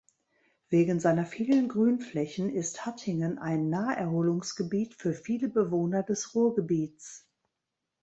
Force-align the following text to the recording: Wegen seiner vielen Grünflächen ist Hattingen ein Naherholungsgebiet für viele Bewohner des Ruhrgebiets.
Wegen 0.69 0.99
seiner 0.99 1.27
vielen 1.27 1.67
Grünflächen 1.67 2.49
ist 2.49 2.87
Hattingen 2.87 3.37
ein 3.37 3.69
Naherholungsgebiet 3.69 4.95
für 4.95 5.13
viele 5.13 5.47
Bewohner 5.47 6.01
des 6.01 6.33
Ruhrgebiets. 6.33 7.29